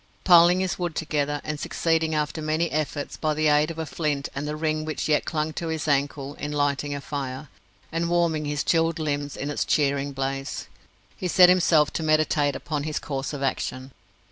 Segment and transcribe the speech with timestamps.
[0.23, 4.29] Piling his wood together, and succeeding after many efforts, by the aid of a flint
[4.33, 7.49] and the ring which yet clung to his ankle, in lighting a fire,
[7.91, 10.65] and warming his chilled limbs in its cheering blaze,
[11.15, 13.91] he set himself to meditate upon his course of action.